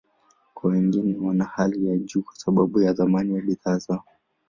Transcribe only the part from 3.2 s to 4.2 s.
ya bidhaa zao.